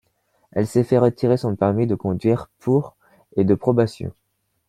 Elle 0.51 0.65
s'est 0.65 0.83
fait 0.83 0.97
retiré 0.97 1.37
son 1.37 1.55
permis 1.55 1.85
de 1.85 1.93
conduire 1.93 2.49
pour 2.57 2.95
et 3.35 3.43
de 3.43 3.53
probation. 3.53 4.11